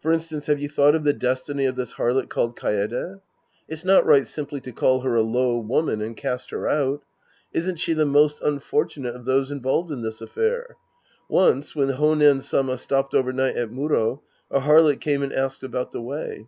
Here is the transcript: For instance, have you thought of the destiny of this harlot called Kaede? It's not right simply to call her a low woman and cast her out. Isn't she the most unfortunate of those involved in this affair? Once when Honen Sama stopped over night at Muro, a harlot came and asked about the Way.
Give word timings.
For 0.00 0.12
instance, 0.12 0.46
have 0.46 0.60
you 0.60 0.68
thought 0.68 0.94
of 0.94 1.02
the 1.02 1.12
destiny 1.12 1.64
of 1.66 1.74
this 1.74 1.94
harlot 1.94 2.28
called 2.28 2.54
Kaede? 2.56 3.18
It's 3.66 3.84
not 3.84 4.06
right 4.06 4.24
simply 4.24 4.60
to 4.60 4.70
call 4.70 5.00
her 5.00 5.16
a 5.16 5.20
low 5.22 5.58
woman 5.58 6.00
and 6.00 6.16
cast 6.16 6.50
her 6.50 6.68
out. 6.68 7.02
Isn't 7.52 7.80
she 7.80 7.92
the 7.92 8.06
most 8.06 8.40
unfortunate 8.40 9.16
of 9.16 9.24
those 9.24 9.50
involved 9.50 9.90
in 9.90 10.02
this 10.02 10.20
affair? 10.20 10.76
Once 11.28 11.74
when 11.74 11.88
Honen 11.88 12.40
Sama 12.40 12.78
stopped 12.78 13.16
over 13.16 13.32
night 13.32 13.56
at 13.56 13.72
Muro, 13.72 14.22
a 14.48 14.60
harlot 14.60 15.00
came 15.00 15.24
and 15.24 15.32
asked 15.32 15.64
about 15.64 15.90
the 15.90 16.00
Way. 16.00 16.46